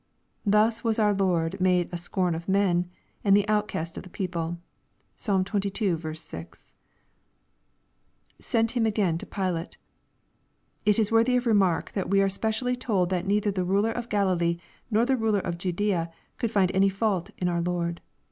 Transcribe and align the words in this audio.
Thus 0.47 0.83
was 0.83 0.97
our 0.97 1.13
Lord 1.13 1.61
made 1.61 1.87
a 1.91 1.97
scorn 1.99 2.33
of 2.33 2.49
men, 2.49 2.89
and 3.23 3.37
the 3.37 3.47
outcast 3.47 3.97
of 3.97 4.03
the 4.03 4.09
people. 4.09 4.57
(Psalm 5.15 5.45
xxiL 5.45 6.17
6.) 6.17 6.73
[Sent 8.39 8.71
him 8.71 8.85
a^ain 8.85 9.19
to 9.19 9.27
Pilate,] 9.27 9.77
It 10.87 10.97
is 10.97 11.11
wortliy 11.11 11.37
of 11.37 11.45
remark 11.45 11.91
that 11.91 12.09
we 12.09 12.19
are 12.19 12.29
specially 12.29 12.75
told 12.75 13.11
that 13.11 13.27
neither 13.27 13.51
the 13.51 13.63
ruler 13.63 13.91
of 13.91 14.09
G 14.09 14.17
alilee, 14.17 14.59
nor 14.89 15.05
the 15.05 15.15
ruler 15.15 15.37
of 15.41 15.59
Ju 15.59 15.71
daea, 15.71 16.11
could 16.39 16.49
find 16.49 16.71
any 16.73 16.89
fault 16.89 17.29
in 17.37 17.47
our 17.47 17.61
Lord. 17.61 18.01